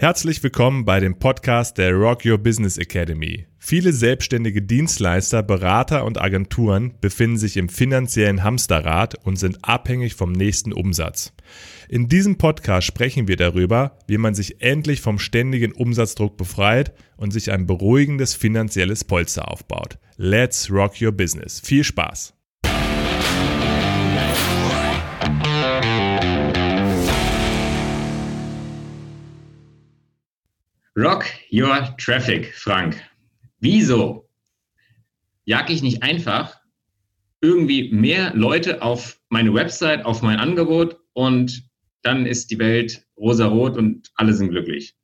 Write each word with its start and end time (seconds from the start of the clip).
Herzlich 0.00 0.40
willkommen 0.44 0.84
bei 0.84 1.00
dem 1.00 1.18
Podcast 1.18 1.76
der 1.76 1.92
Rock 1.92 2.24
Your 2.24 2.38
Business 2.38 2.78
Academy. 2.78 3.48
Viele 3.58 3.92
selbstständige 3.92 4.62
Dienstleister, 4.62 5.42
Berater 5.42 6.04
und 6.04 6.20
Agenturen 6.20 6.94
befinden 7.00 7.36
sich 7.36 7.56
im 7.56 7.68
finanziellen 7.68 8.44
Hamsterrad 8.44 9.16
und 9.26 9.40
sind 9.40 9.58
abhängig 9.62 10.14
vom 10.14 10.30
nächsten 10.30 10.72
Umsatz. 10.72 11.32
In 11.88 12.06
diesem 12.06 12.38
Podcast 12.38 12.86
sprechen 12.86 13.26
wir 13.26 13.34
darüber, 13.36 13.98
wie 14.06 14.18
man 14.18 14.36
sich 14.36 14.62
endlich 14.62 15.00
vom 15.00 15.18
ständigen 15.18 15.72
Umsatzdruck 15.72 16.36
befreit 16.36 16.94
und 17.16 17.32
sich 17.32 17.50
ein 17.50 17.66
beruhigendes 17.66 18.34
finanzielles 18.34 19.02
Polster 19.02 19.50
aufbaut. 19.50 19.98
Let's 20.16 20.70
Rock 20.70 21.02
Your 21.02 21.10
Business. 21.10 21.58
Viel 21.58 21.82
Spaß! 21.82 22.37
Rock 30.98 31.26
your 31.52 31.94
traffic, 31.96 32.52
Frank. 32.56 33.00
Wieso 33.60 34.28
jag 35.44 35.70
ich 35.70 35.80
nicht 35.80 36.02
einfach 36.02 36.56
irgendwie 37.40 37.92
mehr 37.92 38.34
Leute 38.34 38.82
auf 38.82 39.16
meine 39.28 39.54
Website, 39.54 40.04
auf 40.04 40.22
mein 40.22 40.40
Angebot 40.40 40.98
und 41.12 41.70
dann 42.02 42.26
ist 42.26 42.50
die 42.50 42.58
Welt 42.58 43.06
rosarot 43.16 43.76
und 43.76 44.10
alle 44.16 44.34
sind 44.34 44.50
glücklich? 44.50 44.96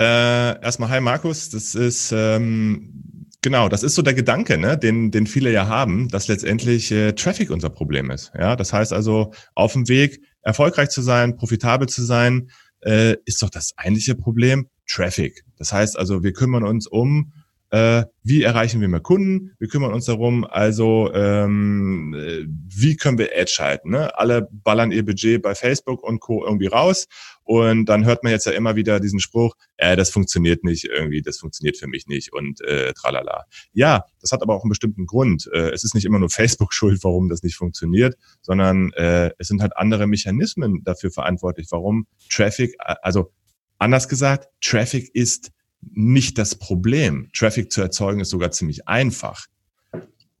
Äh, 0.00 0.62
erstmal, 0.62 0.90
hi 0.90 1.00
Markus, 1.00 1.50
das 1.50 1.74
ist 1.74 2.12
ähm, 2.12 3.26
genau, 3.42 3.68
das 3.68 3.82
ist 3.82 3.96
so 3.96 4.02
der 4.02 4.14
Gedanke, 4.14 4.58
ne, 4.58 4.78
den, 4.78 5.10
den 5.10 5.26
viele 5.26 5.50
ja 5.50 5.66
haben, 5.66 6.08
dass 6.08 6.28
letztendlich 6.28 6.92
äh, 6.92 7.14
Traffic 7.14 7.50
unser 7.50 7.70
Problem 7.70 8.12
ist. 8.12 8.30
Ja, 8.38 8.54
das 8.54 8.72
heißt 8.72 8.92
also, 8.92 9.32
auf 9.56 9.72
dem 9.72 9.88
Weg 9.88 10.20
erfolgreich 10.42 10.90
zu 10.90 11.02
sein, 11.02 11.36
profitabel 11.36 11.88
zu 11.88 12.04
sein, 12.04 12.48
äh, 12.84 13.16
ist 13.24 13.42
doch 13.42 13.50
das 13.50 13.72
eigentliche 13.76 14.14
Problem 14.14 14.68
Traffic. 14.86 15.44
Das 15.56 15.72
heißt 15.72 15.98
also, 15.98 16.22
wir 16.22 16.32
kümmern 16.32 16.64
uns 16.64 16.86
um, 16.86 17.32
äh, 17.74 18.04
wie 18.22 18.44
erreichen 18.44 18.80
wir 18.80 18.86
mehr 18.86 19.00
Kunden, 19.00 19.50
wir 19.58 19.66
kümmern 19.66 19.92
uns 19.92 20.04
darum, 20.04 20.44
also 20.44 21.12
ähm, 21.12 22.14
äh, 22.14 22.46
wie 22.46 22.96
können 22.96 23.18
wir 23.18 23.30
Ads 23.36 23.50
schalten. 23.50 23.90
Ne? 23.90 24.16
Alle 24.16 24.48
ballern 24.52 24.92
ihr 24.92 25.04
Budget 25.04 25.42
bei 25.42 25.56
Facebook 25.56 26.04
und 26.04 26.20
Co. 26.20 26.44
irgendwie 26.44 26.68
raus 26.68 27.08
und 27.42 27.86
dann 27.86 28.04
hört 28.04 28.22
man 28.22 28.30
jetzt 28.30 28.46
ja 28.46 28.52
immer 28.52 28.76
wieder 28.76 29.00
diesen 29.00 29.18
Spruch, 29.18 29.56
äh, 29.76 29.96
das 29.96 30.10
funktioniert 30.10 30.62
nicht 30.62 30.84
irgendwie, 30.84 31.20
das 31.20 31.38
funktioniert 31.38 31.76
für 31.76 31.88
mich 31.88 32.06
nicht 32.06 32.32
und 32.32 32.60
äh, 32.60 32.92
tralala. 32.92 33.46
Ja, 33.72 34.04
das 34.20 34.30
hat 34.30 34.42
aber 34.42 34.54
auch 34.54 34.62
einen 34.62 34.68
bestimmten 34.68 35.06
Grund. 35.06 35.50
Äh, 35.52 35.70
es 35.70 35.82
ist 35.82 35.96
nicht 35.96 36.04
immer 36.04 36.20
nur 36.20 36.30
Facebook 36.30 36.72
schuld, 36.72 37.02
warum 37.02 37.28
das 37.28 37.42
nicht 37.42 37.56
funktioniert, 37.56 38.14
sondern 38.40 38.92
äh, 38.92 39.32
es 39.38 39.48
sind 39.48 39.62
halt 39.62 39.76
andere 39.76 40.06
Mechanismen 40.06 40.84
dafür 40.84 41.10
verantwortlich, 41.10 41.66
warum 41.70 42.06
Traffic, 42.30 42.76
also 42.78 43.32
anders 43.78 44.08
gesagt, 44.08 44.48
Traffic 44.60 45.12
ist 45.12 45.50
nicht 45.92 46.38
das 46.38 46.54
Problem. 46.54 47.30
Traffic 47.32 47.70
zu 47.70 47.80
erzeugen 47.80 48.20
ist 48.20 48.30
sogar 48.30 48.50
ziemlich 48.50 48.88
einfach. 48.88 49.46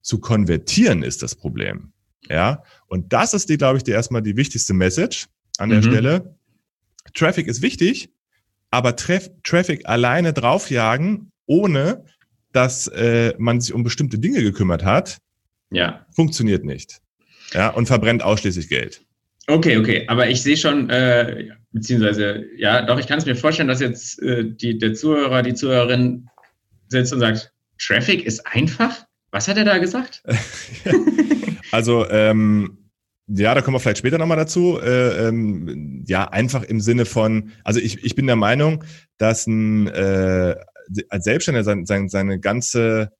Zu 0.02 0.20
konvertieren 0.20 1.02
ist 1.02 1.22
das 1.22 1.34
Problem. 1.34 1.92
Ja, 2.28 2.62
und 2.86 3.12
das 3.12 3.34
ist 3.34 3.48
die, 3.48 3.58
glaube 3.58 3.78
ich, 3.78 3.84
die 3.84 3.90
erstmal 3.90 4.22
die 4.22 4.36
wichtigste 4.36 4.72
Message 4.74 5.26
an 5.58 5.70
der 5.70 5.80
mhm. 5.80 5.84
Stelle. 5.84 6.38
Traffic 7.12 7.46
ist 7.46 7.62
wichtig, 7.62 8.10
aber 8.70 8.96
Traf 8.96 9.30
Traffic 9.42 9.86
alleine 9.86 10.32
draufjagen, 10.32 11.30
ohne 11.46 12.04
dass 12.52 12.86
äh, 12.88 13.34
man 13.38 13.60
sich 13.60 13.74
um 13.74 13.82
bestimmte 13.82 14.18
Dinge 14.18 14.42
gekümmert 14.42 14.84
hat, 14.84 15.18
ja. 15.70 16.06
funktioniert 16.14 16.64
nicht. 16.64 17.00
Ja, 17.52 17.70
und 17.70 17.86
verbrennt 17.86 18.22
ausschließlich 18.22 18.68
Geld. 18.68 19.03
Okay, 19.46 19.76
okay, 19.76 20.04
aber 20.08 20.28
ich 20.28 20.42
sehe 20.42 20.56
schon, 20.56 20.88
äh, 20.88 21.48
beziehungsweise, 21.72 22.46
ja, 22.56 22.82
doch, 22.82 22.98
ich 22.98 23.06
kann 23.06 23.18
es 23.18 23.26
mir 23.26 23.36
vorstellen, 23.36 23.68
dass 23.68 23.80
jetzt 23.80 24.22
äh, 24.22 24.44
die, 24.44 24.78
der 24.78 24.94
Zuhörer, 24.94 25.42
die 25.42 25.54
Zuhörerin 25.54 26.28
sitzt 26.88 27.12
und 27.12 27.20
sagt, 27.20 27.52
Traffic 27.78 28.24
ist 28.24 28.46
einfach? 28.46 29.04
Was 29.30 29.48
hat 29.48 29.58
er 29.58 29.64
da 29.64 29.78
gesagt? 29.78 30.22
also, 31.72 32.08
ähm, 32.08 32.78
ja, 33.26 33.54
da 33.54 33.62
kommen 33.62 33.74
wir 33.74 33.80
vielleicht 33.80 33.98
später 33.98 34.18
nochmal 34.18 34.36
dazu. 34.36 34.78
Äh, 34.80 35.28
ähm, 35.28 36.04
ja, 36.06 36.28
einfach 36.28 36.62
im 36.62 36.80
Sinne 36.80 37.04
von, 37.04 37.52
also 37.64 37.80
ich, 37.80 38.04
ich 38.04 38.14
bin 38.14 38.26
der 38.26 38.36
Meinung, 38.36 38.84
dass 39.18 39.46
ein 39.46 39.88
äh, 39.88 40.54
als 41.08 41.24
Selbstständiger 41.24 41.64
sein, 41.64 41.86
sein, 41.86 42.08
seine 42.08 42.38
ganze 42.38 43.12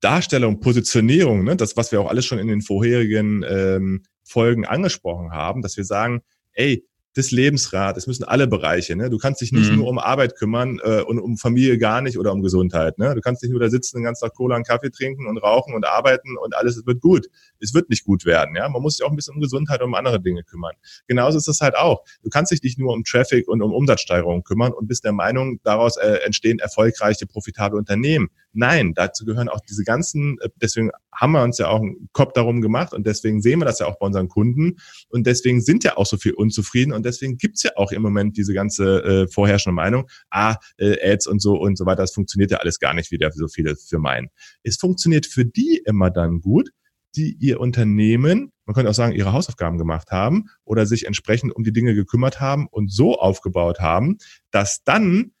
Darstellung, 0.00 0.60
Positionierung, 0.60 1.44
ne, 1.44 1.56
das, 1.56 1.76
was 1.76 1.92
wir 1.92 2.00
auch 2.00 2.08
alles 2.08 2.26
schon 2.26 2.38
in 2.38 2.48
den 2.48 2.62
vorherigen 2.62 3.44
ähm, 3.48 4.02
Folgen 4.28 4.66
angesprochen 4.66 5.32
haben, 5.32 5.62
dass 5.62 5.76
wir 5.76 5.84
sagen, 5.84 6.22
ey, 6.52 6.87
das 7.18 7.32
Lebensrad, 7.32 7.96
es 7.96 8.06
müssen 8.06 8.24
alle 8.24 8.46
Bereiche, 8.46 8.94
ne? 8.96 9.10
Du 9.10 9.18
kannst 9.18 9.40
dich 9.40 9.52
nicht 9.52 9.70
mhm. 9.70 9.78
nur 9.78 9.88
um 9.88 9.98
Arbeit 9.98 10.36
kümmern 10.36 10.80
äh, 10.82 11.02
und 11.02 11.18
um 11.18 11.36
Familie 11.36 11.76
gar 11.76 12.00
nicht 12.00 12.18
oder 12.18 12.32
um 12.32 12.42
Gesundheit, 12.42 12.98
ne? 12.98 13.14
Du 13.14 13.20
kannst 13.20 13.42
nicht 13.42 13.50
nur 13.50 13.60
da 13.60 13.68
sitzen, 13.68 13.96
den 13.96 14.04
ganzen 14.04 14.24
Tag 14.24 14.34
Cola 14.34 14.56
und 14.56 14.66
Kaffee 14.66 14.90
trinken 14.90 15.26
und 15.26 15.36
rauchen 15.38 15.74
und 15.74 15.86
arbeiten 15.86 16.36
und 16.38 16.54
alles 16.54 16.80
wird 16.86 17.00
gut. 17.00 17.26
Es 17.60 17.74
wird 17.74 17.90
nicht 17.90 18.04
gut 18.04 18.24
werden, 18.24 18.54
ja? 18.54 18.68
Man 18.68 18.80
muss 18.80 18.96
sich 18.96 19.04
auch 19.04 19.10
ein 19.10 19.16
bisschen 19.16 19.34
um 19.34 19.40
Gesundheit 19.40 19.80
und 19.80 19.88
um 19.88 19.94
andere 19.94 20.20
Dinge 20.20 20.44
kümmern. 20.44 20.74
Genauso 21.08 21.38
ist 21.38 21.48
es 21.48 21.60
halt 21.60 21.76
auch. 21.76 22.04
Du 22.22 22.30
kannst 22.30 22.52
dich 22.52 22.62
nicht 22.62 22.78
nur 22.78 22.92
um 22.92 23.02
Traffic 23.02 23.48
und 23.48 23.62
um 23.62 23.72
Umsatzsteigerung 23.72 24.44
kümmern 24.44 24.72
und 24.72 24.86
bist 24.86 25.04
der 25.04 25.12
Meinung, 25.12 25.60
daraus 25.64 25.96
äh, 25.96 26.20
entstehen 26.24 26.60
erfolgreiche, 26.60 27.26
profitable 27.26 27.78
Unternehmen. 27.78 28.28
Nein, 28.52 28.94
dazu 28.94 29.24
gehören 29.24 29.48
auch 29.48 29.60
diese 29.60 29.84
ganzen, 29.84 30.38
äh, 30.40 30.48
deswegen 30.56 30.90
haben 31.12 31.32
wir 31.32 31.42
uns 31.42 31.58
ja 31.58 31.68
auch 31.68 31.80
einen 31.80 32.08
Kopf 32.12 32.32
darum 32.32 32.60
gemacht 32.60 32.92
und 32.92 33.06
deswegen 33.06 33.42
sehen 33.42 33.60
wir 33.60 33.64
das 33.64 33.80
ja 33.80 33.86
auch 33.86 33.98
bei 33.98 34.06
unseren 34.06 34.28
Kunden 34.28 34.76
und 35.08 35.26
deswegen 35.26 35.60
sind 35.60 35.84
ja 35.84 35.96
auch 35.96 36.06
so 36.06 36.16
viel 36.16 36.34
unzufrieden 36.34 36.92
und 36.92 37.04
deswegen 37.08 37.36
gibt's 37.36 37.62
ja 37.62 37.72
auch 37.76 37.92
im 37.92 38.02
Moment 38.02 38.36
diese 38.36 38.54
ganze 38.54 39.02
äh, 39.02 39.28
vorherrschende 39.28 39.74
Meinung, 39.74 40.08
ah, 40.30 40.56
äh, 40.76 41.12
Ads 41.12 41.26
und 41.26 41.40
so 41.40 41.58
und 41.58 41.76
so 41.76 41.86
weiter, 41.86 42.02
das 42.02 42.12
funktioniert 42.12 42.50
ja 42.50 42.58
alles 42.58 42.78
gar 42.78 42.94
nicht, 42.94 43.10
wie 43.10 43.18
der 43.18 43.32
so 43.32 43.48
viele 43.48 43.76
für 43.76 43.98
meinen. 43.98 44.28
Es 44.62 44.76
funktioniert 44.76 45.26
für 45.26 45.44
die 45.44 45.82
immer 45.84 46.10
dann 46.10 46.40
gut, 46.40 46.70
die 47.16 47.36
ihr 47.40 47.60
Unternehmen, 47.60 48.52
man 48.66 48.74
könnte 48.74 48.90
auch 48.90 48.94
sagen, 48.94 49.14
ihre 49.14 49.32
Hausaufgaben 49.32 49.78
gemacht 49.78 50.10
haben 50.10 50.46
oder 50.64 50.86
sich 50.86 51.06
entsprechend 51.06 51.54
um 51.54 51.64
die 51.64 51.72
Dinge 51.72 51.94
gekümmert 51.94 52.40
haben 52.40 52.68
und 52.70 52.92
so 52.92 53.18
aufgebaut 53.18 53.80
haben, 53.80 54.18
dass 54.50 54.82
dann 54.84 55.32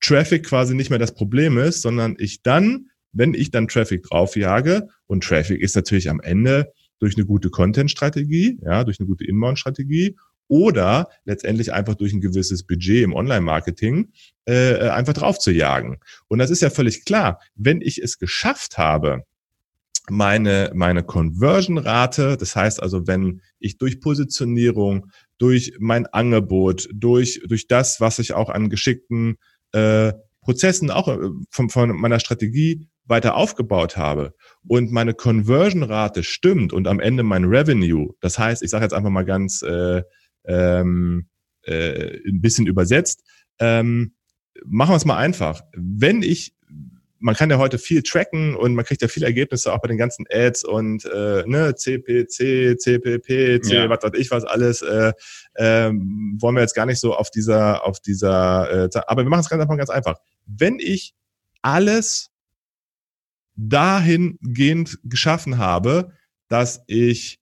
Traffic 0.00 0.44
quasi 0.44 0.74
nicht 0.74 0.90
mehr 0.90 0.98
das 0.98 1.14
Problem 1.14 1.56
ist, 1.56 1.80
sondern 1.80 2.16
ich 2.18 2.42
dann, 2.42 2.90
wenn 3.12 3.32
ich 3.32 3.50
dann 3.50 3.68
Traffic 3.68 4.02
draufjage, 4.02 4.88
und 5.06 5.24
Traffic 5.24 5.60
ist 5.60 5.76
natürlich 5.76 6.10
am 6.10 6.20
Ende 6.20 6.72
durch 6.98 7.16
eine 7.16 7.26
gute 7.26 7.50
Content-Strategie, 7.50 8.58
ja, 8.62 8.84
durch 8.84 9.00
eine 9.00 9.06
gute 9.06 9.24
Inbound-Strategie 9.24 10.16
oder 10.48 11.08
letztendlich 11.24 11.72
einfach 11.72 11.94
durch 11.94 12.12
ein 12.12 12.20
gewisses 12.20 12.66
Budget 12.66 13.02
im 13.02 13.14
Online-Marketing 13.14 14.12
äh, 14.46 14.88
einfach 14.88 15.14
drauf 15.14 15.38
zu 15.38 15.50
jagen. 15.50 15.98
Und 16.28 16.38
das 16.38 16.50
ist 16.50 16.62
ja 16.62 16.70
völlig 16.70 17.04
klar, 17.04 17.40
wenn 17.54 17.80
ich 17.80 18.02
es 18.02 18.18
geschafft 18.18 18.78
habe, 18.78 19.24
meine, 20.10 20.70
meine 20.74 21.02
Conversion-Rate, 21.02 22.36
das 22.36 22.54
heißt 22.54 22.82
also, 22.82 23.06
wenn 23.06 23.40
ich 23.58 23.78
durch 23.78 24.00
Positionierung, 24.00 25.06
durch 25.38 25.72
mein 25.78 26.06
Angebot, 26.06 26.88
durch, 26.92 27.40
durch 27.48 27.66
das, 27.68 28.00
was 28.00 28.18
ich 28.18 28.34
auch 28.34 28.50
an 28.50 28.68
geschickten 28.68 29.36
äh, 29.72 30.12
Prozessen 30.42 30.90
auch 30.90 31.08
äh, 31.08 31.30
von, 31.50 31.70
von 31.70 31.90
meiner 31.96 32.20
Strategie 32.20 32.88
weiter 33.06 33.34
aufgebaut 33.36 33.96
habe 33.96 34.34
und 34.66 34.92
meine 34.92 35.14
Conversion-Rate 35.14 36.22
stimmt 36.22 36.72
und 36.72 36.86
am 36.86 37.00
Ende 37.00 37.22
mein 37.22 37.44
Revenue, 37.44 38.14
das 38.20 38.38
heißt, 38.38 38.62
ich 38.62 38.70
sage 38.70 38.84
jetzt 38.84 38.94
einfach 38.94 39.10
mal 39.10 39.24
ganz 39.24 39.62
äh, 39.62 40.02
ähm, 40.44 41.28
äh, 41.62 42.18
ein 42.28 42.40
bisschen 42.40 42.66
übersetzt, 42.66 43.24
ähm, 43.58 44.14
machen 44.64 44.92
wir 44.92 44.96
es 44.96 45.04
mal 45.04 45.16
einfach. 45.16 45.62
Wenn 45.74 46.22
ich 46.22 46.54
man 47.24 47.34
kann 47.34 47.48
ja 47.48 47.56
heute 47.56 47.78
viel 47.78 48.02
tracken 48.02 48.54
und 48.54 48.74
man 48.74 48.84
kriegt 48.84 49.00
ja 49.00 49.08
viele 49.08 49.24
Ergebnisse 49.24 49.72
auch 49.72 49.80
bei 49.80 49.88
den 49.88 49.96
ganzen 49.96 50.26
Ads 50.30 50.62
und 50.62 51.06
äh, 51.06 51.42
ne, 51.46 51.74
CPC, 51.74 52.78
CPP, 52.78 53.62
C, 53.62 53.74
ja. 53.74 53.88
was 53.88 54.02
weiß 54.02 54.12
ich 54.18 54.30
was 54.30 54.44
alles, 54.44 54.82
äh, 54.82 55.14
äh, 55.54 55.90
wollen 55.90 56.54
wir 56.54 56.60
jetzt 56.60 56.74
gar 56.74 56.84
nicht 56.84 57.00
so 57.00 57.14
auf 57.14 57.30
dieser, 57.30 57.86
auf 57.86 57.98
dieser, 58.00 58.84
äh, 58.84 59.00
aber 59.06 59.22
wir 59.22 59.30
machen 59.30 59.40
es 59.40 59.48
ganz 59.48 59.62
einfach 59.62 59.78
ganz 59.78 59.88
einfach. 59.88 60.18
Wenn 60.44 60.78
ich 60.78 61.14
alles 61.62 62.30
dahingehend 63.56 64.98
geschaffen 65.04 65.56
habe, 65.56 66.12
dass 66.48 66.82
ich 66.88 67.40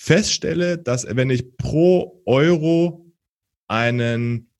feststelle, 0.00 0.78
dass 0.78 1.04
wenn 1.06 1.28
ich 1.28 1.58
pro 1.58 2.22
Euro 2.24 3.04
einen 3.68 4.50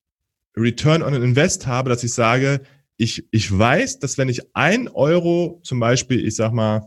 Return 0.55 1.03
on 1.03 1.15
Invest 1.15 1.67
habe, 1.67 1.89
dass 1.89 2.05
ich 2.05 2.13
sage, 2.13 2.61
ich, 2.99 3.27
ich 3.31 3.59
weiß, 3.59 4.01
dass 4.01 4.19
wenn 4.19 4.29
ich 4.29 4.55
ein 4.55 4.89
Euro 4.89 5.59
zum 5.65 5.81
Beispiel, 5.81 6.27
ich 6.27 6.37
sag 6.37 6.53
mal, 6.53 6.87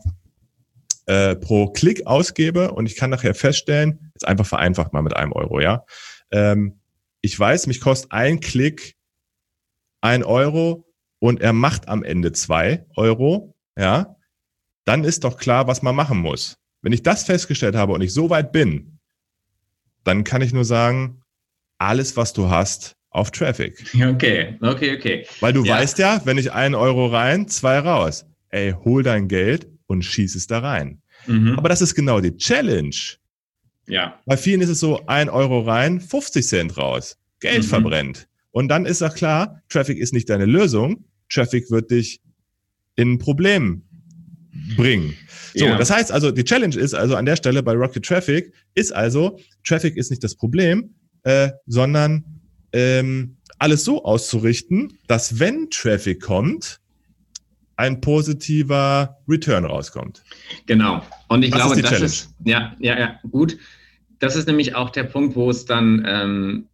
äh, 1.07 1.35
pro 1.35 1.71
Klick 1.71 2.05
ausgebe 2.05 2.71
und 2.71 2.85
ich 2.85 2.95
kann 2.95 3.09
nachher 3.09 3.33
feststellen, 3.33 4.11
jetzt 4.13 4.27
einfach 4.27 4.45
vereinfacht 4.45 4.93
mal 4.93 5.01
mit 5.01 5.15
einem 5.15 5.31
Euro, 5.31 5.59
ja. 5.59 5.83
Ähm, 6.29 6.79
ich 7.21 7.37
weiß, 7.37 7.65
mich 7.65 7.81
kostet 7.81 8.11
ein 8.11 8.39
Klick 8.39 8.95
ein 10.01 10.23
Euro 10.23 10.85
und 11.17 11.41
er 11.41 11.53
macht 11.53 11.87
am 11.87 12.03
Ende 12.03 12.33
zwei 12.33 12.85
Euro, 12.95 13.55
ja, 13.75 14.15
dann 14.85 15.03
ist 15.03 15.23
doch 15.23 15.37
klar, 15.37 15.65
was 15.65 15.81
man 15.81 15.95
machen 15.95 16.19
muss. 16.19 16.59
Wenn 16.83 16.91
ich 16.91 17.01
das 17.01 17.23
festgestellt 17.23 17.75
habe 17.75 17.93
und 17.93 18.01
ich 18.01 18.13
so 18.13 18.29
weit 18.29 18.51
bin, 18.51 18.99
dann 20.03 20.23
kann 20.23 20.41
ich 20.41 20.53
nur 20.53 20.65
sagen, 20.65 21.21
alles, 21.77 22.15
was 22.17 22.33
du 22.33 22.49
hast, 22.49 22.95
auf 23.09 23.31
Traffic. 23.31 23.83
Okay, 24.03 24.57
okay, 24.61 24.97
okay. 24.97 25.25
Weil 25.39 25.53
du 25.53 25.63
ja. 25.63 25.75
weißt 25.75 25.97
ja, 25.97 26.21
wenn 26.25 26.37
ich 26.37 26.51
einen 26.51 26.75
Euro 26.75 27.07
rein, 27.07 27.47
zwei 27.47 27.79
raus. 27.79 28.25
Ey, 28.49 28.75
hol 28.83 29.01
dein 29.01 29.27
Geld 29.27 29.67
und 29.87 30.03
schieß 30.03 30.35
es 30.35 30.45
da 30.45 30.59
rein. 30.59 31.01
Mhm. 31.25 31.57
Aber 31.57 31.69
das 31.69 31.81
ist 31.81 31.95
genau 31.95 32.19
die 32.19 32.35
Challenge. 32.35 32.95
Ja. 33.87 34.19
Bei 34.25 34.37
vielen 34.37 34.61
ist 34.61 34.69
es 34.69 34.79
so, 34.79 35.05
ein 35.07 35.29
Euro 35.29 35.61
rein, 35.61 36.01
50 36.01 36.45
Cent 36.45 36.77
raus. 36.77 37.17
Geld 37.39 37.63
mhm. 37.63 37.67
verbrennt. 37.67 38.27
Und 38.51 38.67
dann 38.67 38.85
ist 38.85 39.01
auch 39.01 39.15
klar, 39.15 39.61
Traffic 39.69 39.97
ist 39.97 40.13
nicht 40.13 40.29
deine 40.29 40.45
Lösung. 40.45 41.05
Traffic 41.29 41.71
wird 41.71 41.91
dich 41.91 42.21
in 42.95 43.13
ein 43.13 43.17
Problem 43.19 43.83
bringen. 44.75 45.15
So, 45.55 45.65
ja. 45.65 45.77
das 45.77 45.89
heißt 45.89 46.11
also, 46.11 46.31
die 46.31 46.43
Challenge 46.43 46.75
ist 46.75 46.93
also 46.93 47.15
an 47.15 47.25
der 47.25 47.35
Stelle 47.35 47.63
bei 47.63 47.73
Rocket 47.73 48.05
Traffic, 48.05 48.53
ist 48.75 48.93
also, 48.93 49.39
Traffic 49.63 49.97
ist 49.97 50.09
nicht 50.09 50.23
das 50.23 50.35
Problem, 50.35 50.93
äh, 51.23 51.49
sondern 51.65 52.23
ähm, 52.71 53.37
alles 53.59 53.83
so 53.83 54.03
auszurichten, 54.03 54.97
dass 55.07 55.39
wenn 55.39 55.69
Traffic 55.69 56.21
kommt, 56.21 56.79
ein 57.75 58.01
positiver 58.01 59.17
Return 59.27 59.65
rauskommt. 59.65 60.23
Genau. 60.65 61.03
Und 61.27 61.43
ich 61.43 61.51
das 61.51 61.59
glaube, 61.59 61.75
ist 61.75 61.83
das 61.83 61.89
Challenge. 61.91 62.05
ist, 62.05 62.29
ja, 62.45 62.75
ja, 62.79 62.99
ja, 62.99 63.19
gut. 63.31 63.57
Das 64.19 64.35
ist 64.35 64.47
nämlich 64.47 64.75
auch 64.75 64.89
der 64.89 65.03
Punkt, 65.03 65.35
wo 65.35 65.49
es 65.49 65.65
dann 65.65 66.03
ähm, 66.07 66.67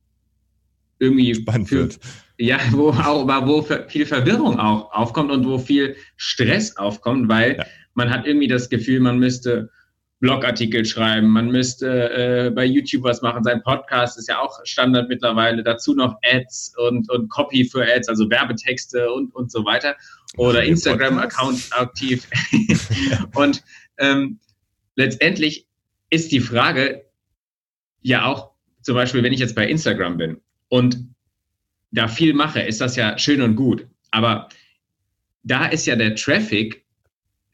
irgendwie 0.99 1.33
spannend 1.35 1.69
für, 1.69 1.79
wird. 1.79 1.99
Ja, 2.39 2.57
wo 2.71 2.89
auch, 2.89 3.27
wo 3.45 3.61
viel 3.61 4.05
Verwirrung 4.05 4.59
auch 4.59 4.91
aufkommt 4.93 5.31
und 5.31 5.45
wo 5.45 5.57
viel 5.59 5.95
Stress 6.15 6.77
aufkommt, 6.77 7.29
weil 7.29 7.57
ja. 7.57 7.65
man 7.93 8.09
hat 8.09 8.25
irgendwie 8.25 8.47
das 8.47 8.69
Gefühl, 8.69 9.01
man 9.01 9.19
müsste 9.19 9.69
Blogartikel 10.21 10.83
schreiben, 10.85 11.27
man 11.27 11.49
müsste 11.49 12.11
äh, 12.11 12.49
bei 12.51 12.65
YouTube 12.65 13.03
was 13.03 13.21
machen. 13.21 13.43
Sein 13.43 13.61
Podcast 13.63 14.17
ist 14.17 14.27
ja 14.27 14.39
auch 14.39 14.59
Standard 14.63 15.07
mittlerweile. 15.07 15.63
Dazu 15.63 15.93
noch 15.93 16.15
Ads 16.23 16.73
und, 16.77 17.09
und 17.09 17.29
Copy 17.29 17.63
für 17.65 17.85
Ads, 17.85 18.09
also 18.09 18.29
Werbetexte 18.29 19.11
und, 19.11 19.33
und 19.33 19.51
so 19.51 19.63
weiter. 19.63 19.95
Oder 20.35 20.63
Instagram-Account 20.63 21.69
aktiv. 21.71 22.27
und 23.35 23.63
ähm, 23.97 24.39
letztendlich 24.95 25.67
ist 26.09 26.31
die 26.31 26.41
Frage 26.41 27.05
ja 28.01 28.25
auch, 28.25 28.51
zum 28.81 28.95
Beispiel, 28.95 29.23
wenn 29.23 29.33
ich 29.33 29.39
jetzt 29.39 29.55
bei 29.55 29.67
Instagram 29.67 30.17
bin 30.17 30.41
und 30.67 31.05
da 31.91 32.07
viel 32.07 32.33
mache, 32.33 32.61
ist 32.61 32.81
das 32.81 32.95
ja 32.95 33.17
schön 33.17 33.41
und 33.41 33.55
gut. 33.55 33.87
Aber 34.11 34.49
da 35.43 35.67
ist 35.67 35.85
ja 35.85 35.95
der 35.95 36.15
Traffic 36.15 36.85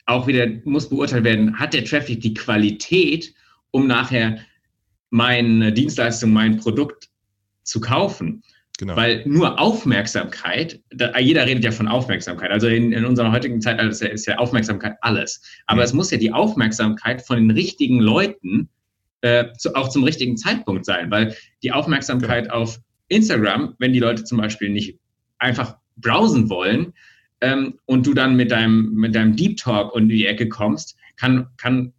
auch 0.06 0.28
wieder, 0.28 0.48
muss 0.66 0.90
beurteilt 0.90 1.24
werden, 1.24 1.58
hat 1.58 1.74
der 1.74 1.86
Traffic 1.86 2.22
die 2.22 2.34
Qualität, 2.34 3.34
um 3.72 3.88
nachher 3.88 4.40
meine 5.10 5.72
Dienstleistung, 5.74 6.32
mein 6.32 6.58
Produkt 6.58 7.10
zu 7.64 7.80
kaufen. 7.80 8.44
Genau. 8.78 8.98
Weil 8.98 9.24
nur 9.26 9.58
Aufmerksamkeit, 9.58 10.82
da, 10.90 11.18
jeder 11.18 11.46
redet 11.46 11.64
ja 11.64 11.72
von 11.72 11.88
Aufmerksamkeit. 11.88 12.52
Also 12.52 12.68
in, 12.68 12.92
in 12.92 13.06
unserer 13.06 13.32
heutigen 13.32 13.62
Zeit 13.62 13.82
ist 13.82 14.02
ja, 14.02 14.10
ist 14.10 14.26
ja 14.26 14.38
Aufmerksamkeit 14.38 14.98
alles. 15.02 15.42
Aber 15.66 15.78
mhm. 15.78 15.86
es 15.86 15.94
muss 15.94 16.12
ja 16.12 16.18
die 16.18 16.34
Aufmerksamkeit 16.34 17.22
von 17.22 17.38
den 17.38 17.52
richtigen 17.52 18.00
Leuten 18.02 18.70
äh, 19.22 19.46
zu, 19.58 19.74
auch 19.76 19.88
zum 19.88 20.04
richtigen 20.04 20.36
Zeitpunkt 20.36 20.86
sein. 20.86 21.10
Weil 21.10 21.36
die 21.64 21.72
Aufmerksamkeit 21.72 22.46
genau. 22.46 22.56
auf 22.56 22.80
Instagram, 23.08 23.76
wenn 23.80 23.94
die 23.94 24.00
Leute 24.00 24.24
zum 24.24 24.38
Beispiel 24.38 24.70
nicht 24.70 25.00
einfach 25.38 25.78
browsen 25.98 26.50
wollen 26.50 26.94
ähm, 27.42 27.80
und 27.86 28.06
du 28.06 28.14
dann 28.14 28.36
mit 28.36 28.52
deinem, 28.52 28.94
mit 28.94 29.16
deinem 29.16 29.36
Deep 29.36 29.58
Talk 29.58 29.94
und 29.94 30.10
die 30.10 30.26
Ecke 30.26 30.50
kommst, 30.50 30.98
kann, 31.16 31.48
kann, 31.58 31.94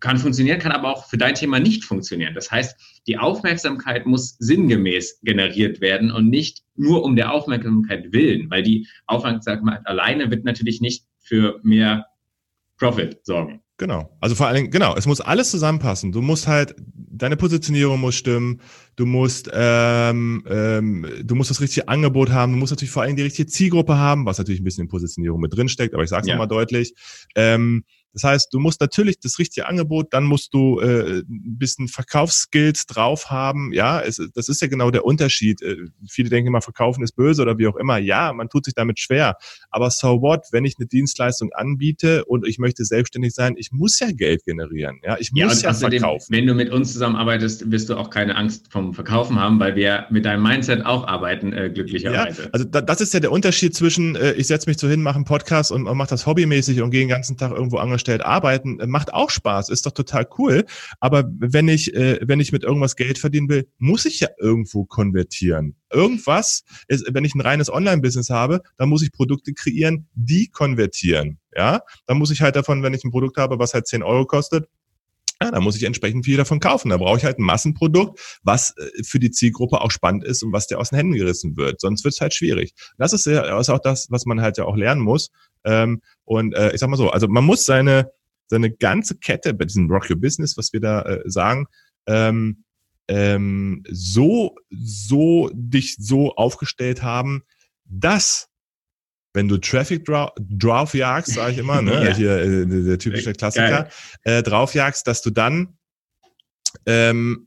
kann 0.00 0.18
funktionieren, 0.18 0.58
kann 0.58 0.72
aber 0.72 0.90
auch 0.90 1.06
für 1.08 1.18
dein 1.18 1.34
Thema 1.34 1.60
nicht 1.60 1.84
funktionieren. 1.84 2.34
Das 2.34 2.50
heißt, 2.50 3.02
die 3.06 3.18
Aufmerksamkeit 3.18 4.06
muss 4.06 4.36
sinngemäß 4.38 5.20
generiert 5.22 5.80
werden 5.80 6.10
und 6.10 6.28
nicht 6.28 6.62
nur 6.76 7.04
um 7.04 7.16
der 7.16 7.32
Aufmerksamkeit 7.32 8.12
willen, 8.12 8.50
weil 8.50 8.62
die 8.62 8.86
Aufmerksamkeit 9.06 9.86
alleine 9.86 10.30
wird 10.30 10.44
natürlich 10.44 10.80
nicht 10.80 11.04
für 11.18 11.60
mehr 11.62 12.06
Profit 12.78 13.24
sorgen. 13.24 13.62
Genau. 13.80 14.14
Also 14.20 14.34
vor 14.34 14.46
allen 14.46 14.56
Dingen, 14.56 14.70
genau, 14.70 14.94
es 14.94 15.06
muss 15.06 15.22
alles 15.22 15.50
zusammenpassen. 15.50 16.12
Du 16.12 16.20
musst 16.20 16.46
halt, 16.46 16.74
deine 16.94 17.38
Positionierung 17.38 17.98
muss 17.98 18.14
stimmen, 18.14 18.60
du 18.96 19.06
musst, 19.06 19.50
ähm, 19.54 20.44
ähm, 20.50 21.06
du 21.24 21.34
musst 21.34 21.48
das 21.48 21.62
richtige 21.62 21.88
Angebot 21.88 22.28
haben, 22.28 22.52
du 22.52 22.58
musst 22.58 22.72
natürlich 22.72 22.90
vor 22.90 23.00
allen 23.00 23.08
Dingen 23.08 23.16
die 23.16 23.22
richtige 23.22 23.48
Zielgruppe 23.48 23.96
haben, 23.96 24.26
was 24.26 24.36
natürlich 24.36 24.60
ein 24.60 24.64
bisschen 24.64 24.82
in 24.82 24.88
Positionierung 24.88 25.40
mit 25.40 25.56
drin 25.56 25.70
steckt, 25.70 25.94
aber 25.94 26.02
ich 26.02 26.10
sage 26.10 26.20
es 26.20 26.26
ja. 26.28 26.34
nochmal 26.34 26.48
deutlich. 26.48 26.92
Ähm, 27.34 27.84
das 28.12 28.24
heißt, 28.24 28.52
du 28.52 28.58
musst 28.58 28.80
natürlich 28.80 29.20
das 29.20 29.38
richtige 29.38 29.68
Angebot, 29.68 30.08
dann 30.12 30.24
musst 30.24 30.52
du 30.52 30.80
äh, 30.80 31.20
ein 31.20 31.58
bisschen 31.58 31.86
Verkaufsskills 31.86 32.86
drauf 32.86 33.30
haben. 33.30 33.72
Ja, 33.72 34.00
es, 34.00 34.20
das 34.34 34.48
ist 34.48 34.60
ja 34.60 34.66
genau 34.66 34.90
der 34.90 35.04
Unterschied. 35.04 35.62
Äh, 35.62 35.76
viele 36.08 36.28
denken 36.28 36.48
immer, 36.48 36.60
verkaufen 36.60 37.04
ist 37.04 37.12
böse 37.12 37.42
oder 37.42 37.58
wie 37.58 37.68
auch 37.68 37.76
immer. 37.76 37.98
Ja, 37.98 38.32
man 38.32 38.48
tut 38.48 38.64
sich 38.64 38.74
damit 38.74 38.98
schwer. 38.98 39.36
Aber 39.70 39.90
so 39.90 40.20
what, 40.22 40.46
wenn 40.50 40.64
ich 40.64 40.74
eine 40.78 40.88
Dienstleistung 40.88 41.52
anbiete 41.52 42.24
und 42.24 42.46
ich 42.46 42.58
möchte 42.58 42.84
selbstständig 42.84 43.32
sein, 43.32 43.54
ich 43.56 43.70
muss 43.70 44.00
ja 44.00 44.10
Geld 44.10 44.44
generieren. 44.44 45.00
Ja, 45.04 45.16
ich 45.18 45.30
muss 45.30 45.62
ja, 45.62 45.70
ja 45.70 45.74
verkaufen. 45.74 46.26
Wenn 46.30 46.46
du 46.46 46.54
mit 46.54 46.70
uns 46.70 46.92
zusammenarbeitest, 46.92 47.70
wirst 47.70 47.90
du 47.90 47.94
auch 47.94 48.10
keine 48.10 48.34
Angst 48.36 48.72
vom 48.72 48.92
Verkaufen 48.92 49.38
haben, 49.38 49.60
weil 49.60 49.76
wir 49.76 50.06
mit 50.10 50.24
deinem 50.24 50.42
Mindset 50.42 50.84
auch 50.84 51.06
arbeiten, 51.06 51.52
äh, 51.52 51.70
glücklicherweise. 51.72 52.42
Ja, 52.42 52.48
also 52.50 52.64
da, 52.64 52.80
das 52.80 53.00
ist 53.00 53.14
ja 53.14 53.20
der 53.20 53.30
Unterschied 53.30 53.74
zwischen, 53.76 54.16
äh, 54.16 54.32
ich 54.32 54.48
setze 54.48 54.68
mich 54.68 54.78
so 54.78 54.88
hin, 54.88 55.00
mache 55.00 55.14
einen 55.16 55.24
Podcast 55.24 55.70
und, 55.70 55.86
und 55.86 55.96
mache 55.96 56.10
das 56.10 56.26
hobbymäßig 56.26 56.82
und 56.82 56.90
gehe 56.90 57.00
den 57.00 57.08
ganzen 57.08 57.36
Tag 57.36 57.52
irgendwo 57.52 57.78
engagieren 57.78 57.99
angestellt 58.00 58.24
arbeiten, 58.24 58.80
äh, 58.80 58.86
macht 58.86 59.12
auch 59.12 59.30
Spaß, 59.30 59.68
ist 59.68 59.86
doch 59.86 59.92
total 59.92 60.26
cool. 60.38 60.64
Aber 61.00 61.24
wenn 61.38 61.68
ich, 61.68 61.94
äh, 61.94 62.18
wenn 62.22 62.40
ich 62.40 62.52
mit 62.52 62.64
irgendwas 62.64 62.96
Geld 62.96 63.18
verdienen 63.18 63.48
will, 63.48 63.68
muss 63.78 64.06
ich 64.06 64.20
ja 64.20 64.28
irgendwo 64.38 64.84
konvertieren. 64.84 65.76
Irgendwas, 65.92 66.64
ist, 66.88 67.06
wenn 67.12 67.24
ich 67.24 67.34
ein 67.34 67.40
reines 67.40 67.72
Online-Business 67.72 68.30
habe, 68.30 68.62
dann 68.78 68.88
muss 68.88 69.02
ich 69.02 69.12
Produkte 69.12 69.52
kreieren, 69.52 70.08
die 70.14 70.48
konvertieren. 70.48 71.38
Ja, 71.54 71.80
dann 72.06 72.18
muss 72.18 72.30
ich 72.30 72.42
halt 72.42 72.56
davon, 72.56 72.82
wenn 72.82 72.94
ich 72.94 73.04
ein 73.04 73.10
Produkt 73.10 73.36
habe, 73.36 73.58
was 73.58 73.74
halt 73.74 73.86
10 73.86 74.02
Euro 74.02 74.24
kostet, 74.24 74.68
ja, 75.42 75.50
da 75.50 75.60
muss 75.60 75.76
ich 75.76 75.84
entsprechend 75.84 76.24
viel 76.24 76.36
davon 76.36 76.60
kaufen. 76.60 76.90
Da 76.90 76.98
brauche 76.98 77.16
ich 77.16 77.24
halt 77.24 77.38
ein 77.38 77.44
Massenprodukt, 77.44 78.20
was 78.42 78.74
äh, 78.76 79.02
für 79.02 79.18
die 79.18 79.30
Zielgruppe 79.30 79.80
auch 79.80 79.90
spannend 79.90 80.24
ist 80.24 80.42
und 80.42 80.52
was 80.52 80.66
dir 80.66 80.78
aus 80.78 80.90
den 80.90 80.96
Händen 80.96 81.14
gerissen 81.14 81.56
wird. 81.56 81.80
Sonst 81.80 82.04
wird 82.04 82.14
es 82.14 82.20
halt 82.20 82.34
schwierig. 82.34 82.74
Das 82.98 83.12
ist 83.12 83.26
ja 83.26 83.58
ist 83.58 83.70
auch 83.70 83.78
das, 83.78 84.08
was 84.10 84.26
man 84.26 84.42
halt 84.42 84.58
ja 84.58 84.64
auch 84.64 84.76
lernen 84.76 85.00
muss. 85.00 85.30
Ähm, 85.64 86.02
und 86.24 86.54
äh, 86.54 86.72
ich 86.72 86.80
sag 86.80 86.90
mal 86.90 86.96
so, 86.96 87.10
also 87.10 87.26
man 87.26 87.44
muss 87.44 87.64
seine, 87.64 88.10
seine 88.48 88.70
ganze 88.70 89.16
Kette 89.16 89.54
bei 89.54 89.64
diesem 89.64 89.90
Rock 89.90 90.10
Your 90.10 90.20
Business, 90.20 90.56
was 90.56 90.72
wir 90.72 90.80
da 90.80 91.02
äh, 91.02 91.22
sagen, 91.24 91.66
ähm, 92.06 92.64
ähm, 93.08 93.82
so, 93.90 94.56
so 94.70 95.50
dich 95.52 95.96
so 95.98 96.34
aufgestellt 96.34 97.02
haben, 97.02 97.42
dass 97.84 98.49
wenn 99.32 99.48
du 99.48 99.58
Traffic 99.58 100.04
drauf, 100.04 100.30
drauf 100.38 100.94
jagst, 100.94 101.34
sage 101.34 101.52
ich 101.52 101.58
immer, 101.58 101.82
ne, 101.82 102.04
ja. 102.04 102.14
hier 102.14 102.38
äh, 102.38 102.66
der 102.66 102.98
typische 102.98 103.32
Klassiker, 103.32 103.88
äh, 104.24 104.42
drauf 104.42 104.74
jagst, 104.74 105.06
dass 105.06 105.22
du 105.22 105.30
dann 105.30 105.76
ähm, 106.86 107.46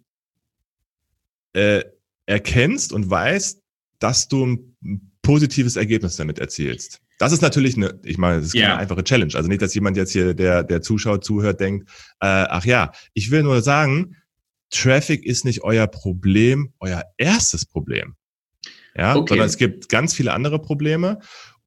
äh, 1.53 1.83
erkennst 2.25 2.93
und 2.93 3.09
weißt, 3.09 3.61
dass 3.99 4.27
du 4.27 4.45
ein 4.45 5.11
positives 5.21 5.75
Ergebnis 5.75 6.15
damit 6.15 6.39
erzielst. 6.39 6.99
Das 7.19 7.31
ist 7.31 7.41
natürlich 7.41 7.77
eine, 7.77 7.99
ich 8.03 8.17
meine, 8.17 8.37
das 8.37 8.47
ist 8.47 8.53
keine 8.53 8.65
yeah. 8.67 8.77
einfache 8.77 9.03
Challenge. 9.03 9.33
Also 9.35 9.47
nicht, 9.47 9.61
dass 9.61 9.73
jemand 9.73 9.95
jetzt 9.95 10.11
hier, 10.11 10.33
der, 10.33 10.63
der 10.63 10.81
zuschaut, 10.81 11.23
zuhört, 11.23 11.59
denkt, 11.59 11.89
äh, 12.19 12.25
ach 12.25 12.65
ja, 12.65 12.91
ich 13.13 13.31
will 13.31 13.43
nur 13.43 13.61
sagen, 13.61 14.17
Traffic 14.71 15.23
ist 15.25 15.45
nicht 15.45 15.63
euer 15.63 15.87
Problem, 15.87 16.73
euer 16.79 17.03
erstes 17.17 17.65
Problem. 17.65 18.15
Ja, 18.95 19.15
okay. 19.15 19.29
sondern 19.29 19.47
es 19.47 19.57
gibt 19.57 19.89
ganz 19.89 20.13
viele 20.13 20.33
andere 20.33 20.59
Probleme. 20.59 21.19